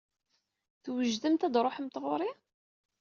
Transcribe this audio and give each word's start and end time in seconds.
Twejdemt 0.83 1.45
ad 1.47 1.51
d-tṛuḥemt 1.53 1.99
ɣuṛ-i? 2.03 2.31